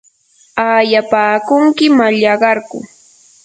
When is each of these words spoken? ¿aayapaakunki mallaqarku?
¿aayapaakunki 0.65 1.85
mallaqarku? 1.97 2.77